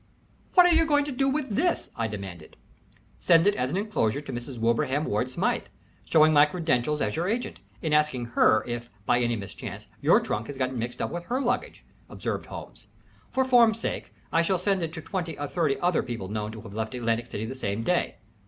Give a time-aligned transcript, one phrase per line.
[0.55, 2.57] "What are you going to do with this?" I demanded.
[3.19, 4.57] "Send it as an enclosure to Mrs.
[4.57, 5.67] Wilbraham Ward Smythe,
[6.05, 10.47] showing my credentials as your agent, in asking her if by any mischance your trunk
[10.47, 12.87] has got mixed in with her luggage," observed Holmes.
[13.29, 16.61] "For form's sake, I shall send it to twenty or thirty other people known to
[16.61, 18.15] have left Atlantic City the same day.